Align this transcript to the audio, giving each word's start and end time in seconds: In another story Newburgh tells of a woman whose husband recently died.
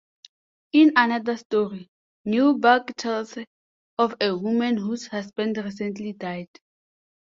In 0.73 0.93
another 0.95 1.37
story 1.37 1.87
Newburgh 2.25 2.91
tells 2.97 3.37
of 3.99 4.15
a 4.19 4.35
woman 4.35 4.77
whose 4.77 5.05
husband 5.05 5.57
recently 5.57 6.13
died. 6.13 6.49